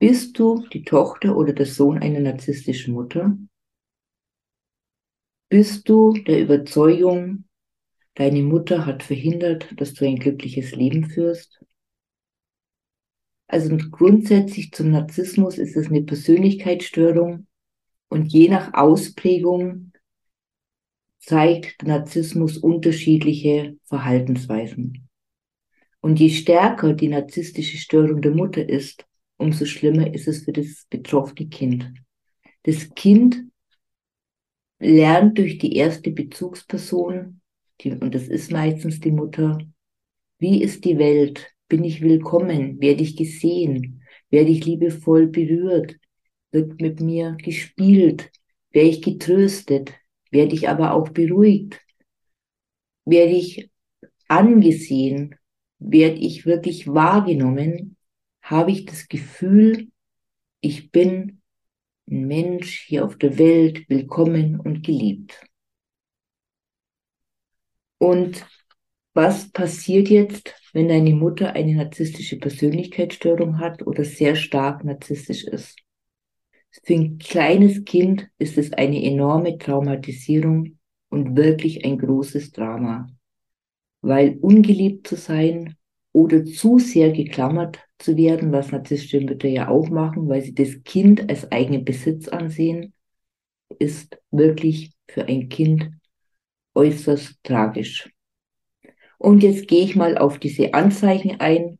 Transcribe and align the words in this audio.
Bist 0.00 0.38
du 0.38 0.66
die 0.72 0.82
Tochter 0.82 1.36
oder 1.36 1.52
der 1.52 1.66
Sohn 1.66 1.98
einer 1.98 2.20
narzisstischen 2.20 2.94
Mutter? 2.94 3.36
Bist 5.50 5.90
du 5.90 6.14
der 6.14 6.40
Überzeugung, 6.40 7.44
deine 8.14 8.42
Mutter 8.42 8.86
hat 8.86 9.02
verhindert, 9.02 9.68
dass 9.78 9.92
du 9.92 10.06
ein 10.06 10.16
glückliches 10.16 10.74
Leben 10.74 11.10
führst? 11.10 11.62
Also 13.46 13.76
grundsätzlich 13.76 14.72
zum 14.72 14.90
Narzissmus 14.90 15.58
ist 15.58 15.76
es 15.76 15.88
eine 15.88 16.00
Persönlichkeitsstörung 16.02 17.46
und 18.08 18.32
je 18.32 18.48
nach 18.48 18.72
Ausprägung 18.72 19.92
zeigt 21.18 21.82
der 21.82 21.88
Narzissmus 21.88 22.56
unterschiedliche 22.56 23.76
Verhaltensweisen. 23.84 25.10
Und 26.00 26.18
je 26.18 26.30
stärker 26.30 26.94
die 26.94 27.08
narzisstische 27.08 27.76
Störung 27.76 28.22
der 28.22 28.30
Mutter 28.30 28.66
ist, 28.66 29.04
umso 29.40 29.64
schlimmer 29.64 30.12
ist 30.12 30.28
es 30.28 30.44
für 30.44 30.52
das 30.52 30.86
betroffene 30.90 31.48
Kind. 31.48 31.92
Das 32.64 32.94
Kind 32.94 33.42
lernt 34.78 35.38
durch 35.38 35.58
die 35.58 35.76
erste 35.76 36.10
Bezugsperson, 36.10 37.40
die, 37.80 37.92
und 37.92 38.14
das 38.14 38.28
ist 38.28 38.52
meistens 38.52 39.00
die 39.00 39.10
Mutter, 39.10 39.58
wie 40.38 40.62
ist 40.62 40.84
die 40.84 40.98
Welt? 40.98 41.54
Bin 41.68 41.84
ich 41.84 42.02
willkommen? 42.02 42.80
Werde 42.80 43.02
ich 43.02 43.16
gesehen? 43.16 44.02
Werde 44.30 44.50
ich 44.50 44.64
liebevoll 44.64 45.28
berührt? 45.28 45.96
Wird 46.50 46.80
mit 46.80 47.00
mir 47.00 47.36
gespielt? 47.42 48.30
Werde 48.72 48.88
ich 48.88 49.02
getröstet? 49.02 49.92
Werde 50.30 50.54
ich 50.54 50.68
aber 50.68 50.94
auch 50.94 51.10
beruhigt? 51.10 51.80
Werde 53.04 53.32
ich 53.32 53.70
angesehen? 54.28 55.36
Werde 55.78 56.18
ich 56.18 56.46
wirklich 56.46 56.86
wahrgenommen? 56.88 57.96
Habe 58.50 58.72
ich 58.72 58.84
das 58.84 59.06
Gefühl, 59.06 59.92
ich 60.60 60.90
bin 60.90 61.40
ein 62.10 62.26
Mensch 62.26 62.80
hier 62.80 63.04
auf 63.04 63.16
der 63.16 63.38
Welt, 63.38 63.88
willkommen 63.88 64.58
und 64.58 64.84
geliebt? 64.84 65.40
Und 67.98 68.44
was 69.14 69.52
passiert 69.52 70.08
jetzt, 70.08 70.52
wenn 70.72 70.88
deine 70.88 71.14
Mutter 71.14 71.52
eine 71.52 71.76
narzisstische 71.76 72.40
Persönlichkeitsstörung 72.40 73.60
hat 73.60 73.86
oder 73.86 74.02
sehr 74.02 74.34
stark 74.34 74.82
narzisstisch 74.82 75.44
ist? 75.44 75.78
Für 76.82 76.94
ein 76.94 77.18
kleines 77.18 77.84
Kind 77.84 78.30
ist 78.38 78.58
es 78.58 78.72
eine 78.72 79.00
enorme 79.00 79.58
Traumatisierung 79.58 80.76
und 81.08 81.36
wirklich 81.36 81.84
ein 81.84 81.98
großes 81.98 82.50
Drama, 82.50 83.06
weil 84.00 84.38
ungeliebt 84.40 85.06
zu 85.06 85.14
sein 85.14 85.76
oder 86.12 86.44
zu 86.44 86.78
sehr 86.78 87.12
geklammert 87.12 87.78
zu 87.98 88.16
werden, 88.16 88.52
was 88.52 88.72
narzisstische 88.72 89.20
Mütter 89.20 89.48
ja 89.48 89.68
auch 89.68 89.88
machen, 89.88 90.28
weil 90.28 90.42
sie 90.42 90.54
das 90.54 90.82
Kind 90.82 91.28
als 91.28 91.50
eigenen 91.52 91.84
Besitz 91.84 92.28
ansehen, 92.28 92.94
ist 93.78 94.18
wirklich 94.30 94.92
für 95.08 95.26
ein 95.26 95.48
Kind 95.48 95.90
äußerst 96.74 97.38
tragisch. 97.42 98.10
Und 99.18 99.42
jetzt 99.42 99.68
gehe 99.68 99.84
ich 99.84 99.96
mal 99.96 100.16
auf 100.16 100.38
diese 100.38 100.72
Anzeichen 100.74 101.40
ein, 101.40 101.78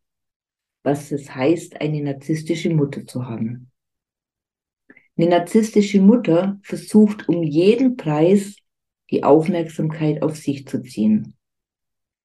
was 0.83 1.11
es 1.11 1.35
heißt, 1.35 1.81
eine 1.81 2.03
narzisstische 2.03 2.71
Mutter 2.71 3.07
zu 3.07 3.27
haben. 3.27 3.71
Eine 5.17 5.31
narzisstische 5.31 6.01
Mutter 6.01 6.59
versucht 6.63 7.29
um 7.29 7.43
jeden 7.43 7.97
Preis 7.97 8.57
die 9.11 9.25
Aufmerksamkeit 9.25 10.23
auf 10.23 10.37
sich 10.37 10.67
zu 10.67 10.83
ziehen. 10.83 11.35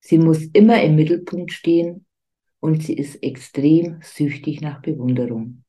Sie 0.08 0.20
muss 0.20 0.44
immer 0.54 0.84
im 0.84 0.98
Mittelpunkt 0.98 1.52
stehen 1.52 2.06
und 2.60 2.84
sie 2.84 2.94
ist 2.94 3.24
extrem 3.24 4.02
süchtig 4.04 4.62
nach 4.62 4.84
Bewunderung. 4.84 5.64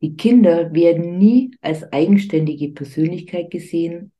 Die 0.00 0.16
Kinder 0.16 0.74
werden 0.74 1.16
nie 1.16 1.56
als 1.60 1.84
eigenständige 1.92 2.70
Persönlichkeit 2.70 3.52
gesehen. 3.52 4.10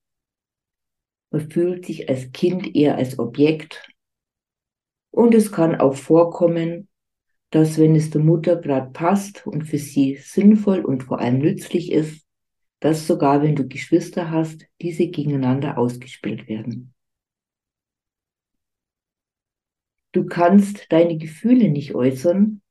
Man 1.32 1.50
fühlt 1.50 1.86
sich 1.86 2.08
als 2.08 2.30
Kind 2.30 2.76
eher 2.76 2.94
als 2.94 3.18
Objekt. 3.18 3.84
Und 5.10 5.34
es 5.34 5.50
kann 5.50 5.74
auch 5.74 5.96
vorkommen, 5.96 6.86
dass 7.50 7.78
wenn 7.78 7.96
es 7.96 8.10
der 8.10 8.22
Mutter 8.22 8.54
gerade 8.54 8.92
passt 8.92 9.44
und 9.44 9.64
für 9.64 9.78
sie 9.78 10.18
sinnvoll 10.22 10.84
und 10.84 11.02
vor 11.02 11.18
allem 11.18 11.38
nützlich 11.38 11.90
ist, 11.90 12.24
dass 12.78 13.08
sogar 13.08 13.42
wenn 13.42 13.56
du 13.56 13.66
Geschwister 13.66 14.30
hast, 14.30 14.66
diese 14.80 15.08
gegeneinander 15.08 15.78
ausgespielt 15.78 16.46
werden. 16.46 16.93
Du 20.14 20.26
kannst 20.26 20.86
deine 20.90 21.18
Gefühle 21.18 21.70
nicht 21.70 21.96
äußern, 21.96 22.62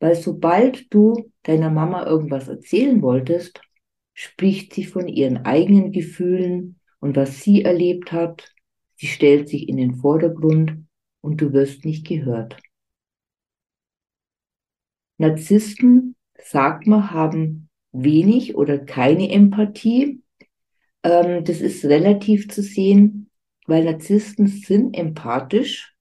weil 0.00 0.16
sobald 0.16 0.92
du 0.92 1.30
deiner 1.44 1.70
Mama 1.70 2.04
irgendwas 2.04 2.48
erzählen 2.48 3.00
wolltest, 3.02 3.60
spricht 4.14 4.74
sie 4.74 4.84
von 4.84 5.06
ihren 5.06 5.44
eigenen 5.44 5.92
Gefühlen 5.92 6.80
und 6.98 7.14
was 7.14 7.40
sie 7.40 7.62
erlebt 7.62 8.10
hat. 8.10 8.52
Sie 8.96 9.06
stellt 9.06 9.48
sich 9.48 9.68
in 9.68 9.76
den 9.76 9.94
Vordergrund 9.94 10.84
und 11.20 11.40
du 11.40 11.52
wirst 11.52 11.84
nicht 11.84 12.04
gehört. 12.04 12.56
Narzissten, 15.18 16.16
sagt 16.36 16.88
man, 16.88 17.12
haben 17.12 17.68
wenig 17.92 18.56
oder 18.56 18.80
keine 18.80 19.30
Empathie. 19.30 20.20
Ähm, 21.04 21.44
das 21.44 21.60
ist 21.60 21.84
relativ 21.84 22.48
zu 22.48 22.60
sehen, 22.60 23.30
weil 23.68 23.84
Narzissten 23.84 24.48
sind 24.48 24.96
empathisch, 24.96 25.91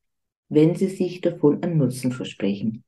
wenn 0.52 0.76
sie 0.76 0.90
sich 0.90 1.22
davon 1.22 1.64
einen 1.64 1.78
Nutzen 1.78 2.12
versprechen. 2.12 2.84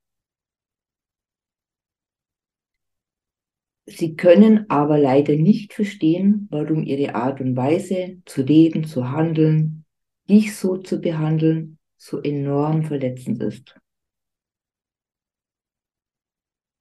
Sie 3.85 4.17
können 4.17 4.69
aber 4.69 4.97
leider 4.97 5.37
nicht 5.37 5.71
verstehen, 5.71 6.49
warum 6.51 6.83
ihre 6.83 7.15
Art 7.15 7.39
und 7.39 7.55
Weise 7.55 8.21
zu 8.25 8.41
reden, 8.41 8.83
zu 8.83 9.09
handeln, 9.09 9.85
dich 10.29 10.57
so 10.57 10.77
zu 10.77 10.99
behandeln, 10.99 11.79
so 11.95 12.21
enorm 12.21 12.83
verletzend 12.83 13.41
ist. 13.41 13.79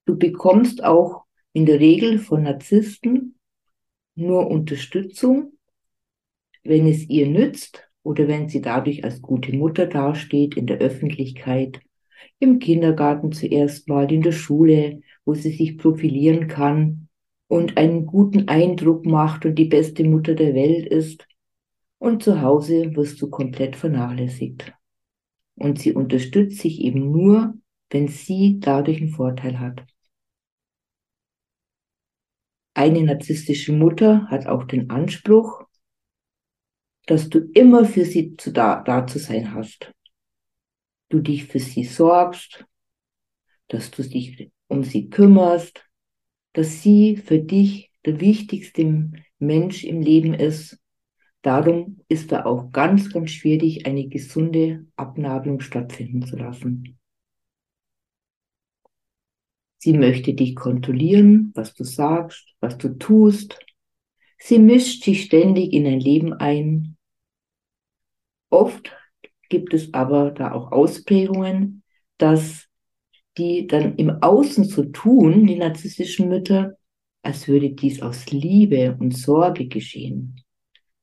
Du 0.04 0.18
bekommst 0.18 0.82
auch 0.82 1.26
in 1.52 1.64
der 1.64 1.78
Regel 1.78 2.18
von 2.18 2.42
Narzissten 2.42 3.38
nur 4.16 4.48
Unterstützung, 4.48 5.52
wenn 6.64 6.88
es 6.88 7.08
ihr 7.08 7.28
nützt 7.28 7.91
oder 8.02 8.28
wenn 8.28 8.48
sie 8.48 8.60
dadurch 8.60 9.04
als 9.04 9.22
gute 9.22 9.54
Mutter 9.54 9.86
dasteht 9.86 10.56
in 10.56 10.66
der 10.66 10.78
Öffentlichkeit, 10.78 11.80
im 12.38 12.58
Kindergarten 12.58 13.32
zuerst 13.32 13.88
mal, 13.88 14.10
in 14.12 14.22
der 14.22 14.32
Schule, 14.32 15.02
wo 15.24 15.34
sie 15.34 15.52
sich 15.52 15.78
profilieren 15.78 16.48
kann 16.48 17.08
und 17.48 17.76
einen 17.76 18.06
guten 18.06 18.48
Eindruck 18.48 19.06
macht 19.06 19.46
und 19.46 19.54
die 19.56 19.66
beste 19.66 20.04
Mutter 20.04 20.34
der 20.34 20.54
Welt 20.54 20.86
ist. 20.86 21.26
Und 21.98 22.22
zu 22.22 22.42
Hause 22.42 22.96
wirst 22.96 23.22
du 23.22 23.30
komplett 23.30 23.76
vernachlässigt. 23.76 24.72
Und 25.54 25.78
sie 25.78 25.92
unterstützt 25.92 26.58
sich 26.58 26.80
eben 26.80 27.12
nur, 27.12 27.54
wenn 27.90 28.08
sie 28.08 28.58
dadurch 28.58 29.00
einen 29.00 29.10
Vorteil 29.10 29.60
hat. 29.60 29.84
Eine 32.74 33.02
narzisstische 33.02 33.72
Mutter 33.72 34.26
hat 34.28 34.46
auch 34.46 34.64
den 34.64 34.90
Anspruch, 34.90 35.64
dass 37.06 37.28
du 37.28 37.40
immer 37.54 37.84
für 37.84 38.04
sie 38.04 38.36
zu 38.36 38.52
da, 38.52 38.82
da 38.82 39.06
zu 39.06 39.18
sein 39.18 39.54
hast. 39.54 39.92
Du 41.08 41.20
dich 41.20 41.44
für 41.44 41.58
sie 41.58 41.84
sorgst, 41.84 42.64
dass 43.68 43.90
du 43.90 44.02
dich 44.02 44.50
um 44.68 44.84
sie 44.84 45.10
kümmerst, 45.10 45.84
dass 46.52 46.82
sie 46.82 47.16
für 47.16 47.38
dich 47.38 47.90
der 48.04 48.20
wichtigste 48.20 49.10
Mensch 49.38 49.84
im 49.84 50.00
Leben 50.00 50.34
ist. 50.34 50.78
Darum 51.42 52.00
ist 52.08 52.32
da 52.32 52.44
auch 52.44 52.70
ganz, 52.70 53.12
ganz 53.12 53.30
schwierig, 53.30 53.86
eine 53.86 54.08
gesunde 54.08 54.86
Abnabelung 54.96 55.60
stattfinden 55.60 56.24
zu 56.24 56.36
lassen. 56.36 56.98
Sie 59.78 59.92
möchte 59.92 60.34
dich 60.34 60.54
kontrollieren, 60.54 61.50
was 61.54 61.74
du 61.74 61.82
sagst, 61.82 62.54
was 62.60 62.78
du 62.78 62.90
tust. 62.98 63.58
Sie 64.44 64.58
mischt 64.58 65.04
sich 65.04 65.22
ständig 65.22 65.72
in 65.72 65.84
dein 65.84 66.00
Leben 66.00 66.32
ein. 66.32 66.96
Oft 68.50 68.92
gibt 69.48 69.72
es 69.72 69.94
aber 69.94 70.32
da 70.32 70.50
auch 70.50 70.72
Ausprägungen, 70.72 71.84
dass 72.18 72.66
die 73.38 73.68
dann 73.68 73.94
im 73.98 74.10
Außen 74.20 74.64
so 74.64 74.82
tun, 74.86 75.46
die 75.46 75.54
narzisstischen 75.54 76.28
Mütter, 76.28 76.76
als 77.22 77.46
würde 77.46 77.70
dies 77.70 78.02
aus 78.02 78.32
Liebe 78.32 78.96
und 78.98 79.16
Sorge 79.16 79.68
geschehen. 79.68 80.40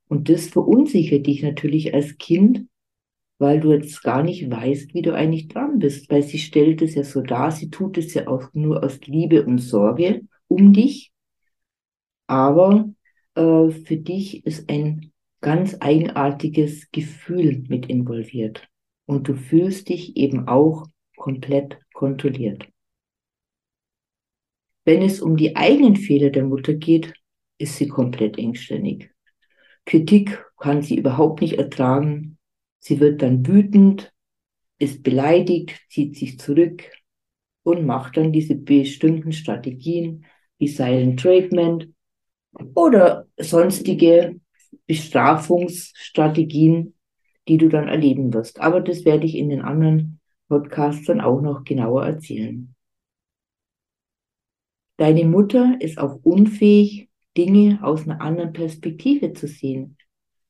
Und 0.10 0.28
das 0.28 0.48
verunsichert 0.48 1.26
dich 1.26 1.42
natürlich 1.42 1.94
als 1.94 2.18
Kind, 2.18 2.68
weil 3.38 3.62
du 3.62 3.72
jetzt 3.72 4.04
gar 4.04 4.22
nicht 4.22 4.52
weißt, 4.52 4.94
wie 4.94 5.02
du 5.02 5.16
eigentlich 5.16 5.48
dran 5.48 5.80
bist, 5.80 6.12
weil 6.12 6.24
sie 6.24 6.40
stellt 6.40 6.82
es 6.82 6.94
ja 6.94 7.06
so 7.06 7.22
dar, 7.22 7.52
sie 7.52 7.70
tut 7.70 7.98
es 7.98 8.14
ja 8.14 8.28
auch 8.28 8.54
nur 8.54 8.84
aus 8.84 9.00
Liebe 9.06 9.46
und 9.46 9.60
Sorge 9.60 10.24
um 10.50 10.74
dich, 10.74 11.14
aber 12.28 12.90
äh, 13.40 13.72
für 13.72 13.98
dich 13.98 14.46
ist 14.46 14.70
ein 14.70 15.12
ganz 15.42 15.78
eigenartiges 15.80 16.92
Gefühl 16.92 17.64
mit 17.70 17.86
involviert 17.86 18.68
und 19.06 19.28
du 19.28 19.36
fühlst 19.36 19.90
dich 19.90 20.18
eben 20.18 20.48
auch 20.48 20.86
komplett 21.16 21.80
kontrolliert. 21.94 22.68
Wenn 24.84 25.02
es 25.02 25.22
um 25.22 25.38
die 25.38 25.56
eigenen 25.56 25.96
Fehler 25.96 26.30
der 26.30 26.44
Mutter 26.44 26.74
geht, 26.74 27.14
ist 27.58 27.78
sie 27.78 27.88
komplett 27.88 28.38
engständig. 28.38 29.12
Kritik 29.86 30.44
kann 30.58 30.82
sie 30.82 30.98
überhaupt 30.98 31.42
nicht 31.42 31.58
ertragen. 31.58 32.38
Sie 32.80 33.00
wird 33.00 33.22
dann 33.22 33.46
wütend, 33.46 34.12
ist 34.78 35.04
beleidigt, 35.04 35.80
zieht 35.90 36.16
sich 36.16 36.40
zurück 36.40 36.84
und 37.64 37.86
macht 37.86 38.18
dann 38.18 38.32
diese 38.32 38.56
bestimmten 38.56 39.32
Strategien 39.32 40.26
wie 40.58 40.68
Silent 40.68 41.20
Treatment 41.20 41.90
oder 42.76 43.26
sonstige 43.38 44.40
Bestrafungsstrategien, 44.88 46.96
die 47.48 47.58
du 47.58 47.70
dann 47.70 47.88
erleben 47.88 48.34
wirst. 48.34 48.60
Aber 48.60 48.82
das 48.82 49.06
werde 49.06 49.26
ich 49.26 49.36
in 49.36 49.50
den 49.50 49.62
anderen 49.62 50.20
Podcasts 50.48 51.06
dann 51.06 51.22
auch 51.22 51.42
noch 51.42 51.64
genauer 51.64 52.06
erzählen. 52.06 52.74
Deine 54.98 55.26
Mutter 55.26 55.78
ist 55.80 55.98
auch 55.98 56.20
unfähig, 56.24 57.10
Dinge 57.38 57.80
aus 57.84 58.04
einer 58.04 58.20
anderen 58.20 58.52
Perspektive 58.52 59.34
zu 59.34 59.48
sehen. 59.48 59.96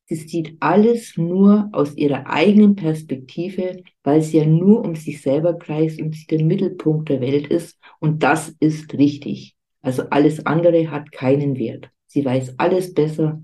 Sie 0.06 0.16
sieht 0.16 0.56
alles 0.58 1.16
nur 1.16 1.68
aus 1.70 1.96
ihrer 1.96 2.26
eigenen 2.26 2.74
Perspektive, 2.74 3.84
weil 4.02 4.22
sie 4.22 4.38
ja 4.38 4.46
nur 4.46 4.84
um 4.84 4.96
sich 4.96 5.22
selber 5.22 5.56
kreist 5.56 6.00
und 6.00 6.16
sie 6.16 6.26
der 6.26 6.44
Mittelpunkt 6.44 7.10
der 7.10 7.20
Welt 7.20 7.46
ist. 7.46 7.78
Und 8.00 8.24
das 8.24 8.48
ist 8.58 8.92
richtig. 8.94 9.54
Also 9.82 10.08
alles 10.10 10.44
andere 10.46 10.90
hat 10.90 11.12
keinen 11.12 11.58
Wert. 11.58 11.90
Sie 12.06 12.24
weiß 12.24 12.58
alles 12.58 12.92
besser 12.92 13.42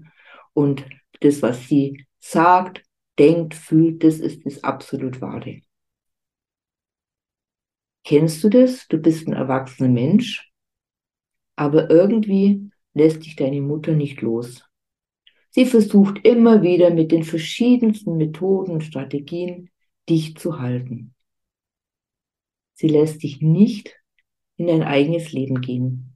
und 0.52 0.84
das, 1.20 1.42
was 1.42 1.68
sie 1.68 2.06
sagt, 2.18 2.82
denkt, 3.18 3.54
fühlt, 3.54 4.04
das 4.04 4.18
ist 4.18 4.44
das 4.44 4.62
absolut 4.64 5.20
Wahre. 5.20 5.62
Kennst 8.04 8.44
du 8.44 8.48
das? 8.48 8.86
Du 8.88 8.98
bist 8.98 9.26
ein 9.26 9.32
erwachsener 9.32 9.88
Mensch, 9.88 10.52
aber 11.56 11.90
irgendwie 11.90 12.70
lässt 12.94 13.24
dich 13.24 13.36
deine 13.36 13.60
Mutter 13.60 13.92
nicht 13.92 14.20
los. 14.20 14.62
Sie 15.50 15.64
versucht 15.64 16.24
immer 16.26 16.62
wieder 16.62 16.90
mit 16.90 17.12
den 17.12 17.24
verschiedensten 17.24 18.16
Methoden 18.16 18.72
und 18.72 18.84
Strategien 18.84 19.70
dich 20.08 20.36
zu 20.36 20.60
halten. 20.60 21.14
Sie 22.74 22.88
lässt 22.88 23.22
dich 23.22 23.40
nicht 23.40 23.98
in 24.56 24.66
dein 24.66 24.82
eigenes 24.82 25.32
Leben 25.32 25.60
gehen. 25.60 26.15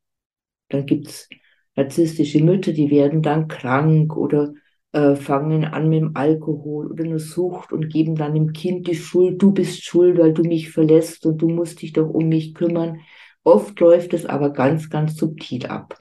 Dann 0.70 0.86
gibt's 0.86 1.28
narzisstische 1.76 2.42
Mütter, 2.42 2.72
die 2.72 2.90
werden 2.90 3.22
dann 3.22 3.48
krank 3.48 4.16
oder 4.16 4.54
äh, 4.92 5.14
fangen 5.14 5.64
an 5.64 5.88
mit 5.88 6.00
dem 6.00 6.16
Alkohol 6.16 6.90
oder 6.90 7.04
einer 7.04 7.18
Sucht 7.18 7.72
und 7.72 7.90
geben 7.90 8.16
dann 8.16 8.34
dem 8.34 8.52
Kind 8.52 8.88
die 8.88 8.94
Schuld, 8.94 9.40
du 9.42 9.52
bist 9.52 9.84
schuld, 9.84 10.18
weil 10.18 10.32
du 10.32 10.42
mich 10.42 10.70
verlässt 10.70 11.26
und 11.26 11.38
du 11.38 11.48
musst 11.48 11.82
dich 11.82 11.92
doch 11.92 12.08
um 12.08 12.28
mich 12.28 12.54
kümmern. 12.54 13.00
Oft 13.44 13.78
läuft 13.80 14.14
es 14.14 14.26
aber 14.26 14.50
ganz, 14.50 14.90
ganz 14.90 15.16
subtil 15.16 15.66
ab. 15.66 15.96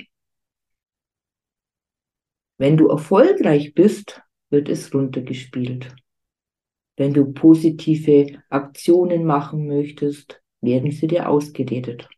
Wenn 2.57 2.77
du 2.77 2.87
erfolgreich 2.87 3.73
bist, 3.73 4.21
wird 4.49 4.69
es 4.69 4.93
runtergespielt. 4.93 5.95
Wenn 6.97 7.13
du 7.13 7.31
positive 7.31 8.43
Aktionen 8.49 9.23
machen 9.23 9.67
möchtest, 9.67 10.41
werden 10.59 10.91
sie 10.91 11.07
dir 11.07 11.29
ausgeredet. 11.29 12.09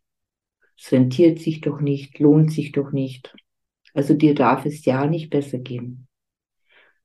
Es 0.84 0.90
rentiert 0.90 1.38
sich 1.38 1.60
doch 1.60 1.80
nicht, 1.80 2.18
lohnt 2.18 2.50
sich 2.50 2.72
doch 2.72 2.90
nicht. 2.90 3.36
Also 3.94 4.14
dir 4.14 4.34
darf 4.34 4.66
es 4.66 4.84
ja 4.84 5.06
nicht 5.06 5.30
besser 5.30 5.58
gehen. 5.58 6.08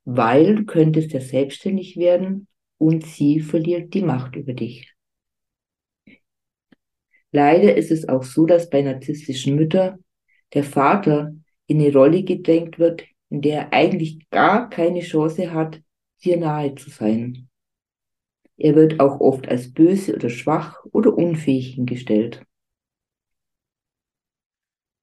Weil 0.04 0.56
du 0.56 0.66
könntest 0.66 1.12
ja 1.12 1.20
selbstständig 1.20 1.96
werden 1.96 2.48
und 2.80 3.06
sie 3.06 3.40
verliert 3.40 3.94
die 3.94 4.02
Macht 4.02 4.36
über 4.36 4.54
dich. 4.54 4.96
Leider 7.32 7.76
ist 7.76 7.92
es 7.92 8.10
auch 8.10 8.24
so, 8.24 8.48
dass 8.48 8.72
bei 8.72 8.82
narzisstischen 8.82 9.56
Müttern 9.56 10.04
der 10.56 10.64
Vater 10.64 11.36
in 11.68 11.80
eine 11.80 11.94
Rolle 11.94 12.24
gedrängt 12.24 12.80
wird, 12.80 13.04
in 13.30 13.44
der 13.44 13.60
er 13.60 13.74
eigentlich 13.74 14.28
gar 14.32 14.72
keine 14.72 15.02
Chance 15.02 15.54
hat, 15.54 15.84
dir 16.24 16.38
nahe 16.38 16.74
zu 16.74 16.90
sein. 16.90 17.48
Er 18.58 18.74
wird 18.74 19.00
auch 19.00 19.20
oft 19.20 19.48
als 19.48 19.72
böse 19.72 20.16
oder 20.16 20.32
schwach 20.32 20.84
oder 20.92 21.16
unfähig 21.16 21.76
hingestellt. 21.76 22.44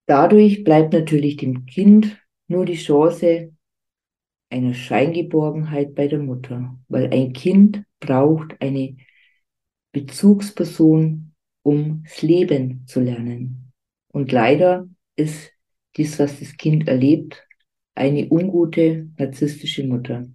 Dadurch 0.06 0.64
bleibt 0.64 0.92
natürlich 0.92 1.36
dem 1.36 1.66
Kind 1.66 2.18
nur 2.48 2.64
die 2.66 2.76
Chance 2.76 3.52
einer 4.50 4.74
Scheingeborgenheit 4.74 5.94
bei 5.94 6.08
der 6.08 6.18
Mutter, 6.18 6.78
weil 6.88 7.12
ein 7.12 7.32
Kind 7.32 7.84
braucht 8.00 8.60
eine 8.60 8.96
Bezugsperson, 9.92 11.34
um 11.62 12.02
das 12.04 12.22
Leben 12.22 12.86
zu 12.86 13.00
lernen. 13.00 13.72
Und 14.12 14.32
leider 14.32 14.88
ist 15.16 15.52
dies, 15.96 16.18
was 16.18 16.38
das 16.40 16.56
Kind 16.56 16.88
erlebt, 16.88 17.46
eine 17.94 18.28
ungute 18.30 19.10
narzisstische 19.16 19.84
Mutter. 19.86 20.26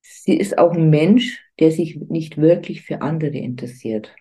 Sie 0.00 0.36
ist 0.36 0.58
auch 0.58 0.74
ein 0.74 0.90
Mensch, 0.90 1.42
der 1.58 1.72
sich 1.72 1.96
nicht 1.96 2.36
wirklich 2.36 2.82
für 2.82 3.02
andere 3.02 3.36
interessiert. 3.38 4.14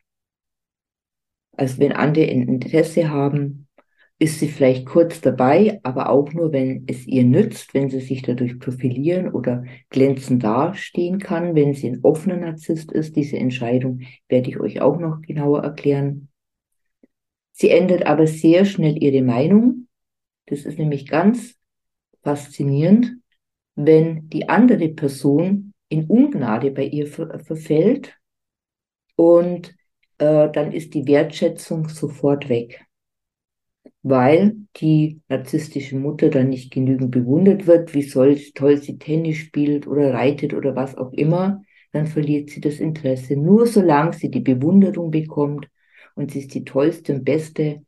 Also 1.58 1.80
wenn 1.80 1.92
andere 1.92 2.26
Interesse 2.26 3.10
haben, 3.10 3.68
ist 4.22 4.40
sie 4.40 4.50
vielleicht 4.50 4.86
kurz 4.86 5.20
dabei, 5.20 5.80
aber 5.82 6.10
auch 6.10 6.32
nur, 6.32 6.52
wenn 6.52 6.84
es 6.88 7.08
ihr 7.08 7.24
nützt, 7.24 7.74
wenn 7.74 7.90
sie 7.90 8.02
sich 8.02 8.22
dadurch 8.22 8.60
profilieren 8.60 9.34
oder 9.34 9.64
glänzend 9.90 10.44
dastehen 10.44 11.18
kann, 11.18 11.56
wenn 11.56 11.74
sie 11.74 11.90
ein 11.90 12.04
offener 12.04 12.38
Narzisst 12.38 12.92
ist. 12.92 13.16
Diese 13.16 13.38
Entscheidung 13.38 14.02
werde 14.30 14.50
ich 14.50 14.60
euch 14.60 14.80
auch 14.80 15.00
noch 15.00 15.22
genauer 15.22 15.64
erklären. 15.64 16.30
Sie 17.52 17.72
ändert 17.72 18.06
aber 18.06 18.28
sehr 18.28 18.66
schnell 18.66 19.02
ihre 19.02 19.24
Meinung. 19.24 19.88
Das 20.46 20.66
ist 20.66 20.78
nämlich 20.78 21.08
ganz 21.08 21.56
faszinierend, 22.22 23.14
wenn 23.76 24.30
die 24.30 24.50
andere 24.50 24.90
Person 24.90 25.74
in 25.90 26.06
Ungnade 26.06 26.70
bei 26.70 26.86
ihr 26.86 27.08
ver 27.08 27.40
verfällt 27.40 28.18
und 29.16 29.74
äh, 30.22 30.52
dann 30.52 30.72
ist 30.72 30.94
die 30.94 31.08
Wertschätzung 31.08 31.90
sofort 31.90 32.48
weg, 32.48 32.86
weil 34.04 34.56
die 34.78 35.22
narzisstische 35.30 35.96
Mutter 35.98 36.30
dann 36.30 36.50
nicht 36.50 36.72
genügend 36.72 37.12
bewundert 37.12 37.66
wird, 37.68 37.94
wie 37.94 38.04
soll, 38.04 38.38
toll 38.56 38.78
sie 38.78 38.98
Tennis 38.98 39.38
spielt 39.38 39.88
oder 39.88 40.14
reitet 40.14 40.54
oder 40.54 40.76
was 40.76 40.96
auch 40.98 41.12
immer, 41.14 41.64
dann 41.92 42.08
verliert 42.08 42.50
sie 42.52 42.62
das 42.62 42.80
Interesse. 42.80 43.36
Nur 43.36 43.68
solange 43.68 44.14
sie 44.14 44.30
die 44.30 44.40
Bewunderung 44.42 45.12
bekommt, 45.12 45.68
und 46.16 46.32
sie 46.32 46.40
ist 46.40 46.54
die 46.54 46.66
tollste 46.66 47.16
und 47.16 47.24
beste, 47.26 47.84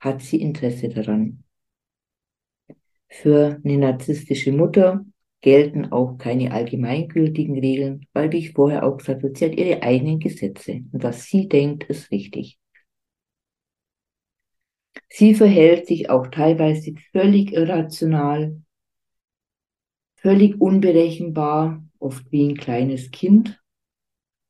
hat 0.00 0.22
sie 0.22 0.40
Interesse 0.40 0.88
daran. 0.88 1.44
Für 3.08 3.60
eine 3.62 3.76
narzisstische 3.76 4.52
Mutter 4.52 5.04
gelten 5.40 5.92
auch 5.92 6.18
keine 6.18 6.52
allgemeingültigen 6.52 7.58
Regeln, 7.58 8.06
weil, 8.12 8.32
wie 8.32 8.38
ich 8.38 8.52
vorher 8.52 8.84
auch 8.84 8.98
gesagt 8.98 9.22
habe, 9.22 9.34
sie 9.36 9.46
hat 9.46 9.56
ihre 9.56 9.82
eigenen 9.82 10.18
Gesetze 10.20 10.82
und 10.92 11.02
was 11.02 11.24
sie 11.24 11.48
denkt, 11.48 11.84
ist 11.84 12.10
richtig. 12.10 12.58
Sie 15.10 15.34
verhält 15.34 15.86
sich 15.86 16.08
auch 16.08 16.28
teilweise 16.28 16.94
völlig 17.12 17.52
irrational, 17.52 18.62
völlig 20.16 20.60
unberechenbar, 20.60 21.82
oft 21.98 22.30
wie 22.30 22.48
ein 22.48 22.56
kleines 22.56 23.10
Kind. 23.10 23.60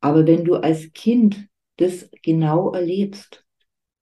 Aber 0.01 0.27
wenn 0.27 0.45
du 0.45 0.57
als 0.57 0.93
Kind 0.93 1.49
das 1.79 2.11
genau 2.23 2.73
erlebst. 2.73 3.47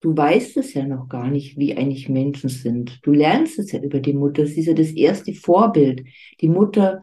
Du 0.00 0.16
weißt 0.16 0.56
es 0.58 0.74
ja 0.74 0.84
noch 0.86 1.08
gar 1.08 1.28
nicht, 1.28 1.58
wie 1.58 1.76
eigentlich 1.76 2.08
Menschen 2.08 2.48
sind. 2.50 3.00
Du 3.02 3.10
lernst 3.10 3.58
es 3.58 3.72
ja 3.72 3.80
über 3.80 3.98
die 3.98 4.12
Mutter. 4.12 4.46
Sie 4.46 4.60
ist 4.60 4.66
ja 4.66 4.74
das 4.74 4.92
erste 4.92 5.34
Vorbild. 5.34 6.04
Die 6.40 6.48
Mutter, 6.48 7.02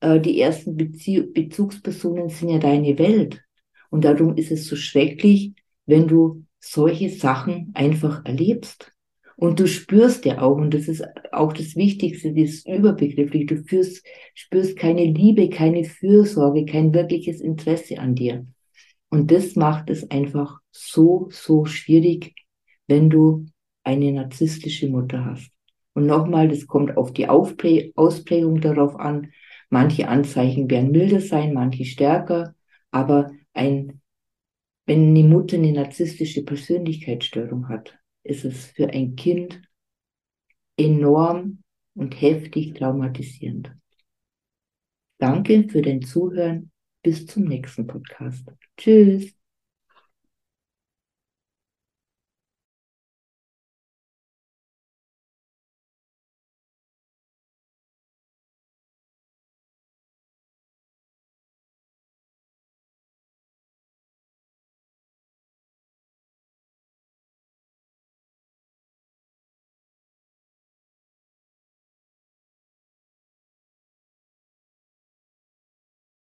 äh, 0.00 0.20
die 0.20 0.40
ersten 0.40 0.76
Bezie 0.76 1.22
Bezugspersonen 1.22 2.28
sind 2.28 2.50
ja 2.50 2.58
deine 2.58 2.98
Welt. 2.98 3.42
Und 3.90 4.04
darum 4.04 4.36
ist 4.36 4.50
es 4.50 4.66
so 4.66 4.76
schrecklich, 4.76 5.54
wenn 5.86 6.06
du 6.06 6.44
solche 6.60 7.08
Sachen 7.08 7.70
einfach 7.74 8.24
erlebst. 8.26 8.92
Und 9.36 9.58
du 9.58 9.66
spürst 9.66 10.24
ja 10.26 10.42
auch, 10.42 10.56
und 10.56 10.74
das 10.74 10.86
ist 10.86 11.02
auch 11.32 11.52
das 11.52 11.76
Wichtigste, 11.76 12.32
das 12.32 12.64
überbegrifflich, 12.66 13.46
du 13.46 13.56
führst, 13.64 14.04
spürst 14.34 14.78
keine 14.78 15.04
Liebe, 15.04 15.48
keine 15.48 15.84
Fürsorge, 15.84 16.66
kein 16.66 16.94
wirkliches 16.94 17.40
Interesse 17.40 17.98
an 17.98 18.14
dir. 18.14 18.46
Und 19.14 19.30
das 19.30 19.54
macht 19.54 19.90
es 19.90 20.10
einfach 20.10 20.58
so, 20.72 21.28
so 21.30 21.66
schwierig, 21.66 22.34
wenn 22.88 23.10
du 23.10 23.46
eine 23.84 24.10
narzisstische 24.10 24.88
Mutter 24.88 25.24
hast. 25.24 25.52
Und 25.92 26.06
nochmal, 26.06 26.48
das 26.48 26.66
kommt 26.66 26.96
auf 26.96 27.12
die 27.12 27.28
Aufplä 27.28 27.92
Ausprägung 27.94 28.60
darauf 28.60 28.96
an. 28.96 29.30
Manche 29.70 30.08
Anzeichen 30.08 30.68
werden 30.68 30.90
milder 30.90 31.20
sein, 31.20 31.54
manche 31.54 31.84
stärker. 31.84 32.56
Aber 32.90 33.30
ein, 33.52 34.00
wenn 34.84 35.10
eine 35.10 35.22
Mutter 35.22 35.58
eine 35.58 35.70
narzisstische 35.70 36.42
Persönlichkeitsstörung 36.42 37.68
hat, 37.68 37.96
ist 38.24 38.44
es 38.44 38.66
für 38.66 38.90
ein 38.90 39.14
Kind 39.14 39.62
enorm 40.76 41.62
und 41.94 42.20
heftig 42.20 42.74
traumatisierend. 42.74 43.70
Danke 45.18 45.68
für 45.68 45.82
dein 45.82 46.02
Zuhören. 46.02 46.72
Bis 47.04 47.26
zum 47.26 47.44
nächsten 47.44 47.86
Podcast. 47.86 48.50
Tschüss. 48.76 49.43